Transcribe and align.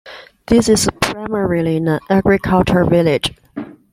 This 0.47 0.67
is 0.67 0.89
primarily 0.99 1.77
an 1.77 1.99
agricultural 2.09 2.89
village. 2.89 3.35